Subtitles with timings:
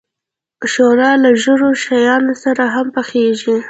[0.71, 3.55] ښوروا له لږو شیانو سره هم پخیږي.